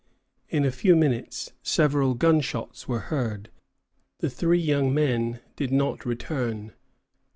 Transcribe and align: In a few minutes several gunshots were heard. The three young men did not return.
In 0.49 0.65
a 0.65 0.71
few 0.71 0.95
minutes 0.95 1.51
several 1.61 2.15
gunshots 2.15 2.87
were 2.87 3.11
heard. 3.13 3.51
The 4.17 4.31
three 4.31 4.57
young 4.57 4.91
men 4.95 5.41
did 5.55 5.71
not 5.71 6.07
return. 6.07 6.73